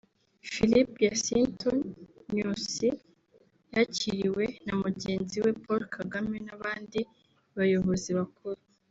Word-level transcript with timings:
Filipe 0.53 0.93
Jacinto 1.01 1.69
Nyusi 2.33 2.89
yakiriwe 3.75 4.45
na 4.65 4.73
mugenzi 4.81 5.35
we 5.43 5.51
Paul 5.63 5.81
Kagame 5.97 6.37
n’abandi 6.45 6.99
bayobozi 7.57 8.11
bakuru 8.19 8.59